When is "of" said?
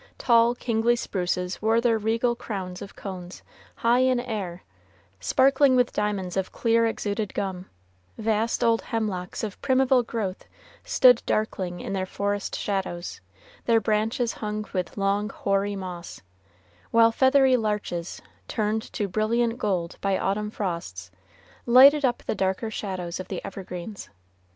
2.81-2.95, 6.35-6.51, 9.43-9.61, 23.19-23.27